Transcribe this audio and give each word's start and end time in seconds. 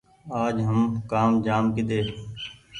آج 0.43 0.55
هم 0.67 0.79
ڪآم 1.11 1.31
جآم 1.45 1.65
ڪيۮي 1.75 2.01